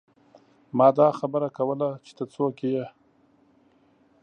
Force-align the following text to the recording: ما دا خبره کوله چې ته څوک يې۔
ما 0.77 0.87
دا 0.97 1.07
خبره 1.19 1.47
کوله 1.57 1.89
چې 2.05 2.11
ته 2.17 2.23
څوک 2.33 2.57
يې۔ 2.71 2.85